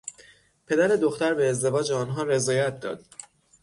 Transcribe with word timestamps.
پد 0.67 0.79
دختر 0.87 1.33
به 1.33 1.49
ازدواج 1.49 1.91
آنها 1.91 2.23
رضایت 2.23 2.79
داد. 2.79 3.03